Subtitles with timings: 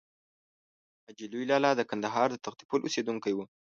[1.05, 3.39] حاجي لوی لالا د کندهار د تختې پل اوسېدونکی و.